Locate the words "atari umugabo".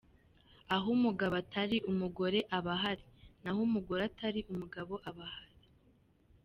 4.09-4.93